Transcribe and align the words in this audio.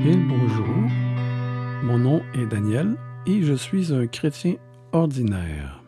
Bonjour, 0.00 0.76
mon 1.82 1.98
nom 1.98 2.22
est 2.32 2.46
Daniel 2.46 2.96
et 3.26 3.42
je 3.42 3.54
suis 3.54 3.92
un 3.92 4.06
chrétien 4.06 4.54
ordinaire. 4.92 5.82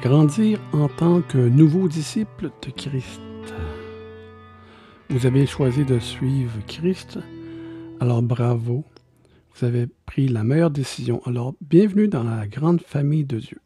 Grandir 0.00 0.58
en 0.72 0.88
tant 0.88 1.20
que 1.20 1.36
nouveau 1.36 1.86
disciple 1.86 2.50
de 2.66 2.70
Christ. 2.70 3.20
Vous 5.10 5.26
avez 5.26 5.44
choisi 5.44 5.84
de 5.84 5.98
suivre 5.98 6.58
Christ, 6.66 7.18
alors 8.00 8.22
bravo, 8.22 8.84
vous 9.54 9.66
avez 9.66 9.86
pris 10.06 10.28
la 10.28 10.44
meilleure 10.44 10.70
décision. 10.70 11.20
Alors 11.26 11.54
bienvenue 11.60 12.08
dans 12.08 12.24
la 12.24 12.46
grande 12.46 12.80
famille 12.80 13.24
de 13.24 13.38
Dieu. 13.38 13.60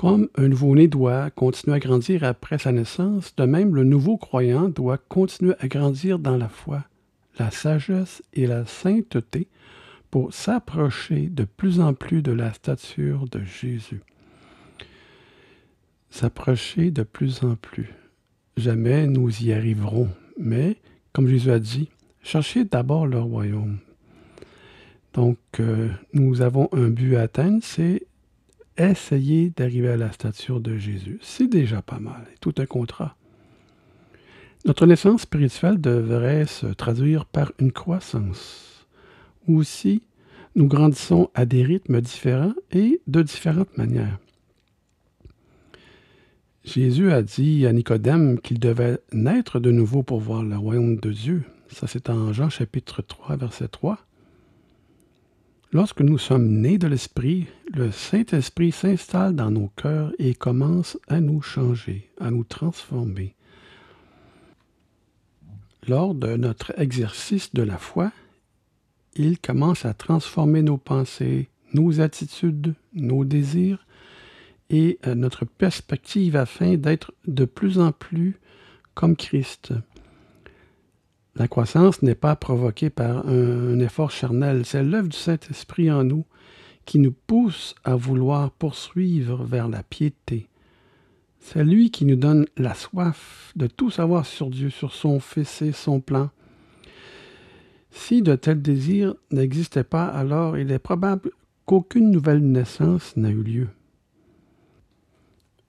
Comme 0.00 0.30
un 0.34 0.48
nouveau-né 0.48 0.88
doit 0.88 1.28
continuer 1.28 1.76
à 1.76 1.78
grandir 1.78 2.24
après 2.24 2.56
sa 2.56 2.72
naissance, 2.72 3.36
de 3.36 3.44
même 3.44 3.74
le 3.74 3.84
nouveau 3.84 4.16
croyant 4.16 4.70
doit 4.70 4.96
continuer 4.96 5.52
à 5.60 5.68
grandir 5.68 6.18
dans 6.18 6.38
la 6.38 6.48
foi, 6.48 6.84
la 7.38 7.50
sagesse 7.50 8.22
et 8.32 8.46
la 8.46 8.64
sainteté 8.64 9.46
pour 10.10 10.32
s'approcher 10.32 11.28
de 11.28 11.44
plus 11.44 11.80
en 11.80 11.92
plus 11.92 12.22
de 12.22 12.32
la 12.32 12.54
stature 12.54 13.26
de 13.28 13.44
Jésus. 13.44 14.00
S'approcher 16.08 16.90
de 16.90 17.02
plus 17.02 17.44
en 17.44 17.56
plus. 17.56 17.92
Jamais 18.56 19.06
nous 19.06 19.42
y 19.42 19.52
arriverons, 19.52 20.08
mais, 20.38 20.78
comme 21.12 21.28
Jésus 21.28 21.50
a 21.50 21.58
dit, 21.58 21.90
cherchez 22.22 22.64
d'abord 22.64 23.06
le 23.06 23.20
royaume. 23.20 23.76
Donc, 25.12 25.36
euh, 25.58 25.90
nous 26.14 26.40
avons 26.40 26.70
un 26.72 26.88
but 26.88 27.16
à 27.16 27.22
atteindre, 27.22 27.58
c'est 27.60 28.06
essayer 28.76 29.50
d'arriver 29.50 29.90
à 29.90 29.96
la 29.96 30.12
stature 30.12 30.60
de 30.60 30.76
Jésus. 30.76 31.18
C'est 31.22 31.48
déjà 31.48 31.82
pas 31.82 31.98
mal, 31.98 32.26
tout 32.40 32.54
un 32.58 32.66
contrat. 32.66 33.16
Notre 34.66 34.86
naissance 34.86 35.22
spirituelle 35.22 35.80
devrait 35.80 36.46
se 36.46 36.66
traduire 36.66 37.24
par 37.24 37.52
une 37.58 37.72
croissance. 37.72 38.86
Aussi, 39.48 40.02
nous 40.54 40.66
grandissons 40.66 41.30
à 41.34 41.46
des 41.46 41.62
rythmes 41.62 42.00
différents 42.00 42.54
et 42.70 43.00
de 43.06 43.22
différentes 43.22 43.76
manières. 43.78 44.18
Jésus 46.64 47.10
a 47.10 47.22
dit 47.22 47.66
à 47.66 47.72
Nicodème 47.72 48.38
qu'il 48.38 48.60
devait 48.60 48.98
naître 49.12 49.60
de 49.60 49.70
nouveau 49.70 50.02
pour 50.02 50.20
voir 50.20 50.42
le 50.42 50.56
royaume 50.56 50.96
de 50.96 51.10
Dieu. 51.10 51.42
Ça, 51.68 51.86
c'est 51.86 52.10
en 52.10 52.32
Jean 52.32 52.50
chapitre 52.50 53.00
3, 53.00 53.36
verset 53.36 53.68
3. 53.68 53.98
Lorsque 55.72 56.02
nous 56.02 56.18
sommes 56.18 56.48
nés 56.48 56.78
de 56.78 56.86
l'Esprit, 56.86 57.46
le 57.72 57.92
Saint-Esprit 57.92 58.72
s'installe 58.72 59.36
dans 59.36 59.50
nos 59.50 59.68
cœurs 59.68 60.12
et 60.18 60.34
commence 60.34 60.98
à 61.08 61.20
nous 61.20 61.40
changer, 61.40 62.10
à 62.18 62.30
nous 62.30 62.42
transformer. 62.42 63.36
Lors 65.86 66.14
de 66.14 66.36
notre 66.36 66.78
exercice 66.78 67.54
de 67.54 67.62
la 67.62 67.78
foi, 67.78 68.12
il 69.14 69.38
commence 69.38 69.84
à 69.84 69.94
transformer 69.94 70.62
nos 70.62 70.78
pensées, 70.78 71.48
nos 71.72 72.00
attitudes, 72.00 72.74
nos 72.92 73.24
désirs 73.24 73.86
et 74.68 74.98
euh, 75.06 75.14
notre 75.14 75.44
perspective 75.44 76.36
afin 76.36 76.76
d'être 76.76 77.12
de 77.26 77.44
plus 77.44 77.78
en 77.78 77.92
plus 77.92 78.36
comme 78.94 79.16
Christ. 79.16 79.72
La 81.36 81.46
croissance 81.46 82.02
n'est 82.02 82.16
pas 82.16 82.34
provoquée 82.34 82.90
par 82.90 83.26
un, 83.26 83.78
effort 83.78 84.10
charnel, 84.10 84.64
c'est 84.66 84.82
l'œuvre 84.82 85.08
du 85.08 85.16
Saint-Esprit 85.16 85.90
en 85.90 86.02
nous 86.02 86.24
nous 86.98 87.12
pousse 87.12 87.74
à 87.84 87.94
vouloir 87.94 88.50
poursuivre 88.50 89.44
vers 89.44 89.68
la 89.68 89.82
piété. 89.82 90.48
C'est 91.38 91.64
lui 91.64 91.90
qui 91.90 92.04
nous 92.04 92.16
donne 92.16 92.46
la 92.56 92.74
soif 92.74 93.52
de 93.56 93.66
tout 93.66 93.90
savoir 93.90 94.26
sur 94.26 94.50
Dieu, 94.50 94.70
sur 94.70 94.92
son 94.92 95.20
Fils 95.20 95.62
et 95.62 95.72
son 95.72 96.00
plan. 96.00 96.30
Si 97.90 98.22
de 98.22 98.36
tels 98.36 98.62
désirs 98.62 99.14
n'existaient 99.30 99.84
pas, 99.84 100.06
alors 100.06 100.58
il 100.58 100.70
est 100.70 100.78
probable 100.78 101.30
qu'aucune 101.64 102.10
nouvelle 102.10 102.42
naissance 102.42 103.16
n'a 103.16 103.30
eu 103.30 103.42
lieu. 103.42 103.68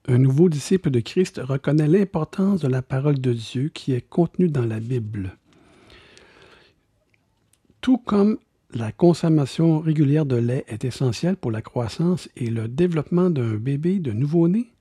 Un 0.08 0.18
nouveau 0.18 0.48
disciple 0.48 0.90
de 0.90 1.00
Christ 1.00 1.40
reconnaît 1.42 1.86
l'importance 1.86 2.60
de 2.60 2.68
la 2.68 2.82
parole 2.82 3.20
de 3.20 3.32
Dieu 3.32 3.68
qui 3.68 3.92
est 3.92 4.08
contenue 4.08 4.48
dans 4.48 4.66
la 4.66 4.80
Bible. 4.80 5.36
Tout 7.80 7.98
comme 7.98 8.38
la 8.74 8.90
consommation 8.90 9.80
régulière 9.80 10.26
de 10.26 10.36
lait 10.36 10.64
est 10.68 10.84
essentielle 10.84 11.36
pour 11.36 11.50
la 11.50 11.62
croissance 11.62 12.28
et 12.36 12.48
le 12.48 12.68
développement 12.68 13.30
d'un 13.30 13.54
bébé 13.54 13.98
de 13.98 14.12
nouveau-né, 14.12 14.72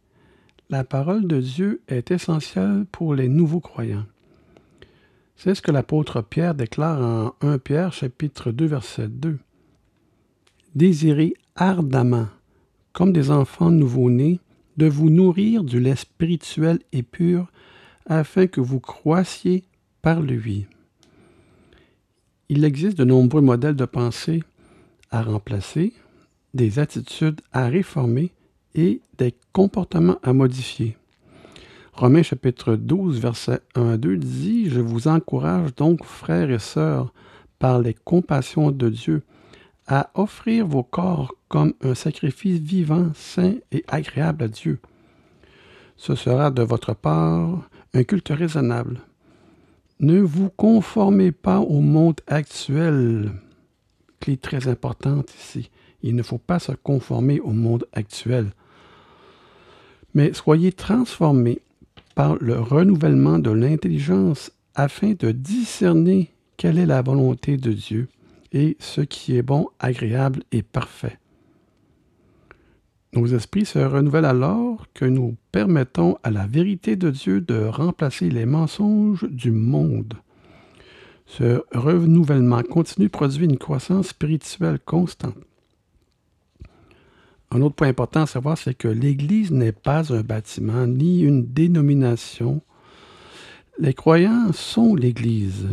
la 0.69 0.84
parole 0.84 1.28
de 1.28 1.41
Dieu 1.41 1.81
est 1.90 2.12
essentielle 2.12 2.85
pour 2.91 3.13
les 3.13 3.28
nouveaux 3.28 3.59
croyants. 3.59 4.06
C'est 5.35 5.56
ce 5.56 5.62
que 5.62 5.72
l'apôtre 5.72 6.22
Pierre 6.22 6.56
déclare 6.56 7.02
en 7.02 7.34
1 7.46 7.57
Pierre 7.57 7.91
chapitre 7.91 8.52
2 8.52 8.66
verset 8.66 9.09
2. 9.09 9.40
Désirez 10.75 11.34
ardemment, 11.56 12.28
comme 12.94 13.12
des 13.12 13.31
enfants 13.31 13.72
nouveau-nés, 13.72 14.40
de 14.78 14.85
vous 14.85 15.09
nourrir 15.09 15.66
du 15.66 15.81
lait 15.81 15.97
spirituel 15.97 16.79
et 16.94 17.03
pur, 17.03 17.52
afin 18.06 18.47
que 18.47 18.62
vous 18.62 18.79
croissiez 18.79 19.66
par 20.02 20.22
lui 20.22 20.68
il 22.52 22.66
existe 22.66 22.98
de 22.98 23.06
nombreux 23.06 23.40
modèles 23.40 23.78
de 23.78 23.86
pensée 23.86 24.44
à 25.10 25.22
remplacer, 25.22 25.94
des 26.54 26.80
attitudes 26.80 27.40
à 27.54 27.68
réformer 27.68 28.34
et 28.76 29.00
des 29.18 29.34
comportements 29.54 30.18
à 30.22 30.34
modifier. 30.34 30.98
Romains 31.94 32.24
chapitre 32.24 32.76
12, 32.76 33.22
verset 33.22 33.62
1 33.76 33.92
à 33.92 33.98
2 33.98 34.18
dit 34.18 34.70
Je 34.70 34.82
vous 34.82 35.08
encourage 35.08 35.74
donc, 35.76 36.04
frères 36.04 36.52
et 36.52 36.60
sœurs, 36.60 37.14
par 37.58 37.80
les 37.80 37.94
compassions 37.94 38.72
de 38.72 38.90
Dieu, 38.90 39.24
à 39.88 40.10
offrir 40.14 40.68
vos 40.68 40.84
corps 40.84 41.34
comme 41.48 41.74
un 41.82 41.96
sacrifice 41.96 42.60
vivant, 42.60 43.12
saint 43.16 43.56
et 43.72 43.86
agréable 43.88 44.44
à 44.44 44.48
Dieu. 44.50 44.80
Ce 45.96 46.16
sera 46.16 46.52
de 46.52 46.64
votre 46.64 46.96
part 46.96 47.70
un 47.94 48.04
culte 48.04 48.30
raisonnable. 48.30 49.00
Ne 50.02 50.20
vous 50.20 50.50
conformez 50.50 51.32
pas 51.32 51.60
au 51.60 51.80
monde 51.80 52.22
actuel. 52.26 53.34
Clé 54.20 54.36
très 54.36 54.68
importante 54.68 55.32
ici. 55.36 55.70
Il 56.02 56.16
ne 56.16 56.24
faut 56.24 56.40
pas 56.40 56.58
se 56.58 56.72
conformer 56.72 57.40
au 57.40 57.52
monde 57.52 57.86
actuel. 57.94 58.48
Mais 60.16 60.34
soyez 60.34 60.72
transformés 60.72 61.62
par 62.16 62.36
le 62.42 62.60
renouvellement 62.60 63.38
de 63.38 63.52
l'intelligence 63.52 64.52
afin 64.74 65.14
de 65.14 65.30
discerner 65.32 66.32
quelle 66.58 66.80
est 66.80 66.88
la 66.88 67.04
volonté 67.04 67.58
de 67.58 67.72
Dieu 67.72 68.08
et 68.52 68.78
ce 68.80 69.02
qui 69.02 69.38
est 69.38 69.44
bon, 69.44 69.68
agréable 69.80 70.42
et 70.52 70.64
parfait. 70.64 71.20
Nos 73.14 73.28
esprits 73.28 73.66
se 73.66 73.80
renouvellent 73.80 74.26
alors 74.26 74.88
que 74.94 75.04
nous 75.04 75.36
permettons 75.52 76.18
à 76.24 76.32
la 76.32 76.48
vérité 76.48 76.96
de 76.96 77.10
Dieu 77.10 77.42
de 77.42 77.66
remplacer 77.66 78.30
les 78.30 78.46
mensonges 78.46 79.28
du 79.30 79.52
monde. 79.52 80.14
Ce 81.26 81.62
renouvellement 81.74 82.62
continu 82.64 83.10
produit 83.10 83.46
une 83.46 83.58
croissance 83.58 84.10
spirituelle 84.10 84.80
constante. 84.80 85.36
Un 87.52 87.62
autre 87.62 87.76
point 87.76 87.90
important 87.90 88.22
à 88.22 88.28
savoir, 88.28 88.58
c'est 88.58 88.74
que 88.74 88.88
l'Église 88.88 89.52
n'est 89.52 89.74
pas 89.74 90.14
un 90.14 90.22
bâtiment 90.22 90.88
ni 90.88 91.22
une 91.22 91.46
dénomination. 91.46 92.62
Les 93.78 93.94
croyants 93.94 94.54
sont 94.54 94.96
l'Église. 94.96 95.68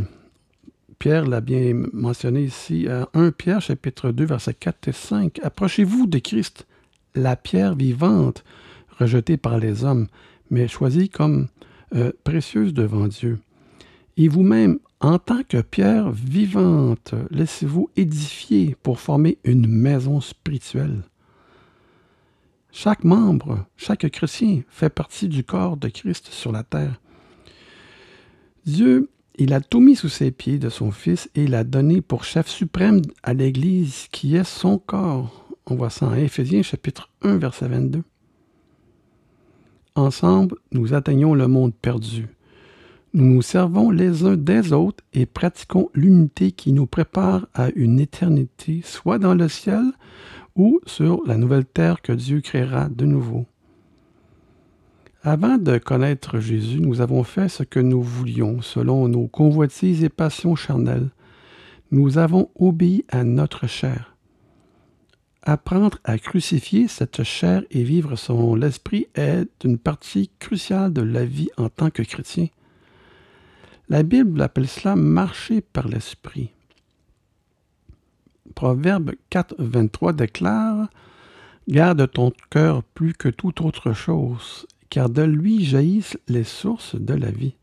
Pierre 0.99 1.27
l'a 1.27 1.41
bien 1.41 1.85
mentionné 1.93 2.43
ici 2.43 2.89
à 2.89 3.09
1 3.15 3.31
Pierre 3.31 3.61
chapitre 3.61 4.11
2 4.11 4.25
versets 4.25 4.55
4 4.55 4.89
et 4.89 4.93
5. 4.93 5.39
Approchez-vous 5.45 6.09
de 6.09 6.19
Christ 6.19 6.67
la 7.15 7.37
pierre 7.37 7.75
vivante 7.75 8.45
rejetée 8.99 9.37
par 9.37 9.59
les 9.59 9.85
hommes, 9.85 10.09
mais 10.51 10.69
choisie 10.69 11.09
comme 11.09 11.49
euh, 11.95 12.13
précieuse 12.25 12.75
devant 12.75 13.07
Dieu. 13.07 13.39
Et 14.17 14.29
vous-même, 14.29 14.79
en 15.01 15.19
tant 15.19 15.43
que 15.43 15.61
pierre 15.61 16.11
vivante, 16.11 17.15
laissez-vous 17.31 17.89
édifier 17.97 18.77
pour 18.83 18.99
former 18.99 19.39
une 19.45 19.69
maison 19.69 20.21
spirituelle. 20.21 21.03
Chaque 22.73 23.05
membre, 23.05 23.65
chaque 23.77 24.09
chrétien 24.11 24.63
fait 24.69 24.91
partie 24.91 25.29
du 25.29 25.45
corps 25.45 25.77
de 25.77 25.89
Christ 25.89 26.29
sur 26.31 26.53
la 26.53 26.65
terre. 26.65 27.01
Dieu, 28.67 29.09
il 29.37 29.55
a 29.55 29.61
tout 29.61 29.81
mis 29.81 29.97
sous 29.97 30.09
ses 30.09 30.33
pieds 30.33 30.59
de 30.59 30.69
son 30.69 30.91
Fils 30.91 31.31
et 31.35 31.47
l'a 31.47 31.65
donné 31.65 32.01
pour 32.01 32.25
chef 32.25 32.49
suprême 32.49 33.03
à 33.23 33.35
l'Église 33.35 34.09
qui 34.11 34.37
est 34.37 34.45
son 34.45 34.79
corps. 34.79 35.48
On 35.71 35.75
voit 35.75 35.91
ça 35.91 36.07
en 36.07 36.15
Éphésiens 36.15 36.63
chapitre 36.63 37.11
1 37.21 37.37
verset 37.37 37.69
22. 37.69 38.03
Ensemble, 39.97 40.57
nous 40.73 40.95
atteignons 40.95 41.35
le 41.35 41.47
monde 41.47 41.75
perdu. 41.75 42.27
Nous 43.13 43.27
nous 43.27 43.43
servons 43.43 43.91
les 43.91 44.25
uns 44.25 44.39
des 44.39 44.73
autres 44.73 45.05
et 45.13 45.27
pratiquons 45.27 45.91
l'unité 45.93 46.53
qui 46.53 46.73
nous 46.73 46.87
prépare 46.87 47.49
à 47.53 47.69
une 47.77 48.01
éternité, 48.01 48.81
soit 48.83 49.19
dans 49.19 49.35
le 49.35 49.47
ciel 49.47 49.85
ou 50.57 50.81
sur 50.87 51.23
la 51.27 51.37
nouvelle 51.37 51.67
terre 51.67 52.01
que 52.01 52.13
Dieu 52.13 52.41
créera 52.41 52.89
de 52.89 53.05
nouveau. 53.05 53.45
Avant 55.23 55.59
de 55.59 55.77
connaître 55.77 56.41
Jésus, 56.41 56.81
nous 56.81 57.03
avons 57.03 57.25
fait 57.25 57.51
ce 57.51 57.63
que 57.63 57.81
nous 57.81 58.01
voulions 58.01 58.63
selon 58.63 59.07
nos 59.07 59.27
convoitises 59.27 60.03
et 60.03 60.09
passions 60.09 60.57
charnelles. 60.57 61.11
Nous 61.91 62.17
avons 62.17 62.49
obéi 62.55 63.05
à 63.11 63.23
notre 63.23 63.67
chair. 63.67 64.18
Apprendre 65.43 65.99
à 66.05 66.19
crucifier 66.19 66.89
cette 66.89 67.23
chair 67.23 67.63
et 67.71 67.83
vivre 67.83 68.17
selon 68.17 68.55
l'esprit 68.55 69.07
est 69.15 69.49
une 69.65 69.79
partie 69.79 70.31
cruciale 70.39 70.93
de 70.93 71.03
la 71.03 71.25
vie 71.25 71.51
en 71.57 71.69
tant 71.69 71.91
que 71.91 72.03
chrétien. 72.03 72.49
La 73.89 74.03
Bible 74.03 74.43
appelle 74.43 74.69
cela 74.69 74.97
marcher 74.97 75.61
par 75.61 75.89
l'esprit. 75.89 76.51
Proverbe 78.55 79.13
4, 79.31 79.55
23 79.59 80.13
déclare 80.13 80.89
Garde 81.69 82.11
ton 82.11 82.33
cœur 82.51 82.83
plus 82.83 83.13
que 83.13 83.29
toute 83.29 83.61
autre 83.61 83.93
chose, 83.93 84.67
car 84.91 85.11
de 85.11 85.23
lui 85.23 85.65
jaillissent 85.65 86.19
les 86.27 86.45
sources 86.45 86.97
de 86.97 87.15
la 87.15 87.31
vie. 87.31 87.55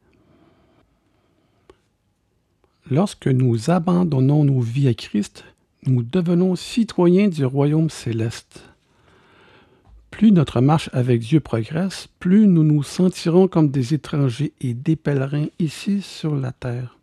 Lorsque 2.89 3.27
nous 3.27 3.71
abandonnons 3.71 4.45
nos 4.45 4.59
vies 4.59 4.87
à 4.87 4.93
Christ, 4.93 5.43
nous 5.87 6.03
devenons 6.03 6.55
citoyens 6.55 7.27
du 7.27 7.45
royaume 7.45 7.89
céleste. 7.89 8.63
Plus 10.11 10.31
notre 10.31 10.61
marche 10.61 10.89
avec 10.93 11.19
Dieu 11.21 11.39
progresse, 11.39 12.07
plus 12.19 12.47
nous 12.47 12.63
nous 12.63 12.83
sentirons 12.83 13.47
comme 13.47 13.69
des 13.69 13.93
étrangers 13.93 14.53
et 14.61 14.73
des 14.73 14.95
pèlerins 14.95 15.47
ici 15.59 16.01
sur 16.01 16.35
la 16.35 16.51
terre. 16.51 16.97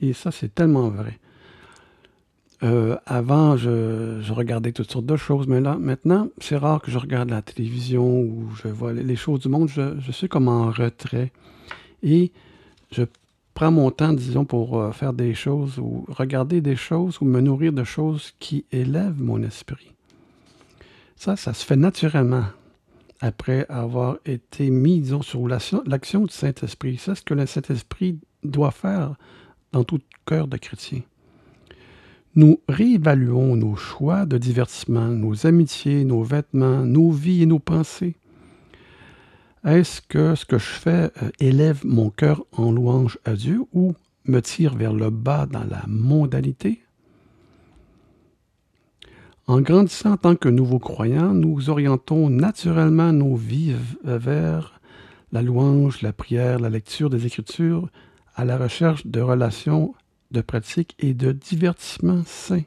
Et 0.00 0.12
ça, 0.12 0.30
c'est 0.30 0.54
tellement 0.54 0.88
vrai. 0.88 1.18
Euh, 2.62 2.96
avant, 3.04 3.56
je, 3.56 4.32
regardais 4.32 4.72
toutes 4.72 4.90
sortes 4.90 5.06
de 5.06 5.16
choses, 5.16 5.46
mais 5.46 5.60
là, 5.60 5.76
maintenant, 5.78 6.28
c'est 6.38 6.56
rare 6.56 6.80
que 6.80 6.90
je 6.90 6.98
regarde 6.98 7.28
la 7.28 7.42
télévision 7.42 8.20
ou 8.20 8.48
je 8.62 8.68
vois 8.68 8.94
les, 8.94 9.16
choses 9.16 9.40
du 9.40 9.48
monde. 9.48 9.68
Je, 9.68 10.00
je, 10.00 10.12
suis 10.12 10.28
comme 10.28 10.48
en 10.48 10.70
retrait. 10.70 11.32
Et 12.02 12.32
je 12.92 13.02
prends 13.56 13.72
mon 13.72 13.90
temps, 13.90 14.12
disons, 14.12 14.44
pour 14.44 14.78
euh, 14.78 14.92
faire 14.92 15.14
des 15.14 15.32
choses 15.32 15.78
ou 15.78 16.04
regarder 16.08 16.60
des 16.60 16.76
choses 16.76 17.18
ou 17.22 17.24
me 17.24 17.40
nourrir 17.40 17.72
de 17.72 17.84
choses 17.84 18.34
qui 18.38 18.66
élèvent 18.70 19.20
mon 19.20 19.42
esprit. 19.42 19.92
Ça, 21.16 21.36
ça 21.36 21.54
se 21.54 21.64
fait 21.64 21.76
naturellement 21.76 22.44
après 23.22 23.64
avoir 23.70 24.18
été 24.26 24.68
mis, 24.68 25.00
disons, 25.00 25.22
sur 25.22 25.48
l'action 25.48 26.26
du 26.26 26.32
Saint-Esprit. 26.34 26.98
C'est 26.98 27.14
ce 27.14 27.22
que 27.22 27.32
le 27.32 27.46
Saint-Esprit 27.46 28.18
doit 28.44 28.72
faire 28.72 29.14
dans 29.72 29.84
tout 29.84 30.00
cœur 30.26 30.48
de 30.48 30.58
chrétien. 30.58 31.00
Nous 32.34 32.60
réévaluons 32.68 33.56
nos 33.56 33.74
choix 33.74 34.26
de 34.26 34.36
divertissement, 34.36 35.08
nos 35.08 35.46
amitiés, 35.46 36.04
nos 36.04 36.22
vêtements, 36.22 36.84
nos 36.84 37.10
vies 37.10 37.44
et 37.44 37.46
nos 37.46 37.58
pensées. 37.58 38.16
Est-ce 39.64 40.00
que 40.00 40.34
ce 40.34 40.44
que 40.44 40.58
je 40.58 40.64
fais 40.64 41.10
euh, 41.22 41.30
élève 41.40 41.84
mon 41.84 42.10
cœur 42.10 42.44
en 42.52 42.70
louange 42.70 43.18
à 43.24 43.34
Dieu 43.34 43.62
ou 43.72 43.94
me 44.24 44.40
tire 44.40 44.76
vers 44.76 44.92
le 44.92 45.10
bas 45.10 45.46
dans 45.46 45.64
la 45.64 45.84
mondalité? 45.86 46.82
En 49.48 49.60
grandissant 49.60 50.12
en 50.12 50.16
tant 50.16 50.36
que 50.36 50.48
nouveaux 50.48 50.80
croyants, 50.80 51.32
nous 51.32 51.70
orientons 51.70 52.30
naturellement 52.30 53.12
nos 53.12 53.36
vies 53.36 53.76
vers 54.02 54.80
la 55.30 55.42
louange, 55.42 56.02
la 56.02 56.12
prière, 56.12 56.58
la 56.58 56.68
lecture 56.68 57.10
des 57.10 57.26
Écritures, 57.26 57.88
à 58.34 58.44
la 58.44 58.58
recherche 58.58 59.06
de 59.06 59.20
relations 59.20 59.94
de 60.32 60.40
pratique 60.40 60.96
et 60.98 61.14
de 61.14 61.32
divertissement 61.32 62.22
sain. 62.26 62.62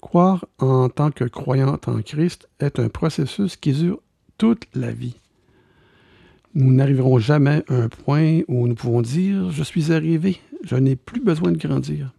Croire 0.00 0.46
en 0.58 0.88
tant 0.88 1.10
que 1.10 1.24
croyante 1.24 1.88
en 1.88 2.02
Christ 2.02 2.48
est 2.60 2.78
un 2.78 2.88
processus 2.88 3.56
qui 3.56 3.72
dure 3.72 4.00
toute 4.38 4.66
la 4.74 4.92
vie. 4.92 5.16
Nous 6.54 6.72
n'arriverons 6.72 7.18
jamais 7.18 7.62
à 7.68 7.74
un 7.74 7.88
point 7.88 8.40
où 8.48 8.66
nous 8.66 8.74
pouvons 8.74 9.02
dire 9.02 9.50
Je 9.50 9.62
suis 9.62 9.92
arrivé, 9.92 10.40
je 10.64 10.76
n'ai 10.76 10.96
plus 10.96 11.20
besoin 11.20 11.52
de 11.52 11.58
grandir. 11.58 12.12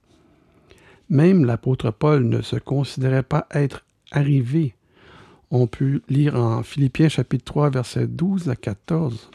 Même 1.09 1.45
l'apôtre 1.45 1.89
Paul 1.89 2.27
ne 2.27 2.41
se 2.41 2.57
considérait 2.57 3.23
pas 3.23 3.47
être 3.51 3.85
arrivé. 4.11 4.75
On 5.49 5.65
peut 5.65 6.01
lire 6.09 6.35
en 6.35 6.61
Philippiens 6.61 7.09
chapitre 7.09 7.45
3 7.45 7.71
versets 7.71 8.07
12 8.07 8.49
à 8.49 8.55
14. 8.55 9.31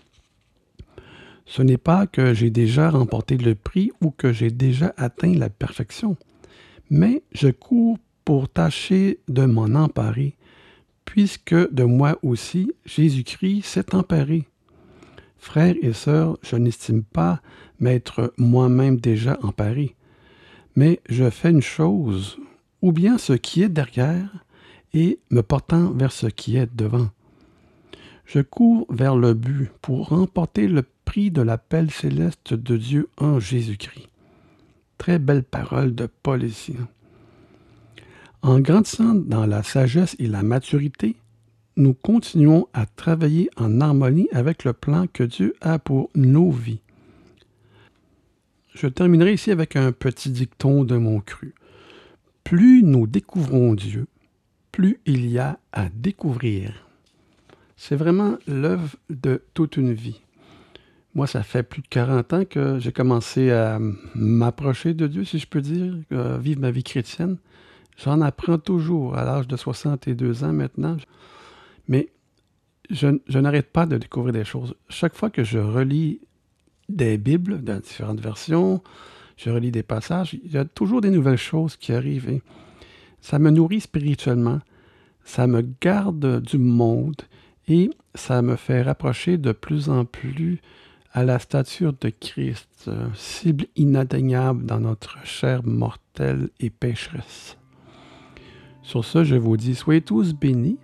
Ce 1.46 1.62
n'est 1.62 1.78
pas 1.78 2.06
que 2.06 2.32
j'ai 2.32 2.50
déjà 2.50 2.90
remporté 2.90 3.36
le 3.36 3.54
prix 3.54 3.90
ou 4.00 4.10
que 4.10 4.32
j'ai 4.32 4.50
déjà 4.50 4.94
atteint 4.96 5.34
la 5.34 5.50
perfection, 5.50 6.16
mais 6.90 7.22
je 7.32 7.48
cours 7.48 7.98
pour 8.25 8.48
tâcher 8.48 9.19
de 9.28 9.44
m'en 9.44 9.75
emparer, 9.75 10.34
puisque 11.04 11.54
de 11.72 11.84
moi 11.84 12.18
aussi 12.22 12.72
Jésus-Christ 12.84 13.62
s'est 13.62 13.94
emparé. 13.94 14.46
Frères 15.36 15.76
et 15.82 15.92
sœurs, 15.92 16.38
je 16.42 16.56
n'estime 16.56 17.02
pas 17.02 17.40
m'être 17.78 18.32
moi-même 18.38 18.96
déjà 18.96 19.38
emparé, 19.42 19.94
mais 20.76 21.00
je 21.08 21.28
fais 21.28 21.50
une 21.50 21.60
chose, 21.60 22.38
ou 22.80 22.92
bien 22.92 23.18
ce 23.18 23.34
qui 23.34 23.62
est 23.62 23.68
derrière, 23.68 24.44
et 24.94 25.18
me 25.30 25.42
portant 25.42 25.90
vers 25.90 26.12
ce 26.12 26.26
qui 26.26 26.56
est 26.56 26.74
devant. 26.74 27.10
Je 28.24 28.40
cours 28.40 28.86
vers 28.88 29.16
le 29.16 29.34
but 29.34 29.70
pour 29.82 30.08
remporter 30.08 30.66
le 30.66 30.84
prix 31.04 31.30
de 31.30 31.42
l'appel 31.42 31.90
céleste 31.90 32.54
de 32.54 32.76
Dieu 32.76 33.08
en 33.18 33.38
Jésus-Christ. 33.38 34.08
Très 34.96 35.18
belle 35.18 35.42
parole 35.42 35.94
de 35.94 36.08
Paul 36.22 36.42
ici. 36.42 36.76
En 38.44 38.61
grandissant 38.61 39.14
dans 39.14 39.46
la 39.46 39.62
sagesse 39.62 40.17
et 40.19 40.26
la 40.26 40.43
maturité, 40.43 41.17
nous 41.79 41.94
continuons 41.94 42.69
à 42.75 42.85
travailler 42.85 43.49
en 43.56 43.81
harmonie 43.81 44.29
avec 44.32 44.64
le 44.64 44.75
plan 44.75 45.06
que 45.11 45.23
Dieu 45.23 45.55
a 45.62 45.79
pour 45.79 46.11
nos 46.14 46.50
vies. 46.50 46.82
Je 48.75 48.87
terminerai 48.87 49.32
ici 49.32 49.50
avec 49.50 49.76
un 49.76 49.93
petit 49.93 50.29
dicton 50.29 50.85
de 50.85 50.99
mon 50.99 51.20
cru. 51.20 51.55
Plus 52.44 52.82
nous 52.82 53.06
découvrons 53.06 53.73
Dieu, 53.73 54.08
plus 54.73 55.00
il 55.06 55.25
y 55.25 55.38
a 55.38 55.58
à 55.73 55.88
découvrir. 55.88 56.87
C'est 57.79 57.96
vraiment 57.96 58.37
l'œuvre 58.46 58.94
de 59.08 59.43
toute 59.55 59.79
une 59.79 59.94
vie. 59.94 60.20
Moi, 61.14 61.26
ça 61.26 61.43
fait 61.43 61.62
plus 61.62 61.81
de 61.81 61.88
40 61.88 62.32
ans 62.35 62.44
que 62.44 62.79
j'ai 62.79 62.93
commencé 62.93 63.50
à 63.52 63.79
m'approcher 64.14 64.93
de 64.93 65.06
Dieu, 65.06 65.25
si 65.25 65.38
je 65.38 65.46
peux 65.46 65.62
dire, 65.62 65.94
euh, 66.12 66.37
vivre 66.37 66.61
ma 66.61 66.70
vie 66.70 66.85
chrétienne. 66.85 67.38
J'en 67.96 68.20
apprends 68.20 68.58
toujours 68.58 69.17
à 69.17 69.25
l'âge 69.25 69.46
de 69.49 69.56
62 69.56 70.44
ans 70.44 70.52
maintenant. 70.52 70.96
Mais 71.88 72.08
je, 72.91 73.39
n'arrête 73.39 73.70
pas 73.72 73.86
de 73.86 73.96
découvrir 73.96 74.32
des 74.32 74.44
choses. 74.44 74.74
Chaque 74.89 75.15
fois 75.15 75.31
que 75.31 75.44
je 75.44 75.58
relis 75.58 76.20
des 76.89 77.19
Bibles 77.19 77.63
dans 77.63 77.81
différentes 77.81 78.20
versions, 78.20 78.82
je 79.36 79.51
relis 79.51 79.70
des 79.70 79.82
passages, 79.82 80.34
il 80.44 80.53
y 80.53 80.58
a 80.58 80.65
toujours 80.65 81.01
des 81.01 81.10
nouvelles 81.10 81.39
choses 81.39 81.77
qui 81.77 81.93
arrivent. 81.93 82.41
Ça 83.20 83.39
me 83.39 83.51
nourrit 83.51 83.81
spirituellement, 83.81 84.60
ça 85.24 85.46
me 85.46 85.67
garde 85.81 86.43
du 86.43 86.58
monde 86.58 87.22
et 87.69 87.91
ça 88.15 88.43
me 88.43 88.56
fait 88.56 88.82
rapprocher 88.82 89.39
de 89.39 89.53
plus 89.53 89.89
en 89.89 90.05
plus 90.05 90.60
à 91.13 91.24
la 91.24 91.39
stature 91.39 91.94
de 92.01 92.10
Christ, 92.10 92.91
cible 93.15 93.67
inatteignable 93.77 94.67
dans 94.67 94.81
notre 94.81 95.24
chair 95.24 95.65
mortelle 95.65 96.51
et 96.60 96.70
pécheresse. 96.70 97.56
Sur 98.84 99.03
ce, 99.03 99.24
je 99.24 99.34
vous 99.34 99.56
dis, 99.56 99.74
soyez 99.74 100.03
tous 100.03 100.34
bénis 100.34 100.76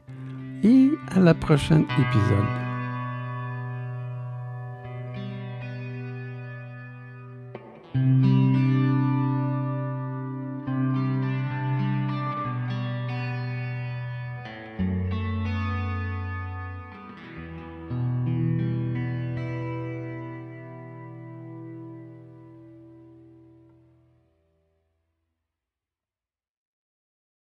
et 0.65 0.89
à 1.15 1.21
la 1.21 1.35
prochaine 1.35 1.85
épisode. 1.99 2.70